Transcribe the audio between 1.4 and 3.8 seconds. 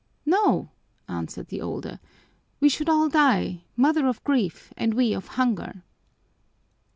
the older, "we should all die: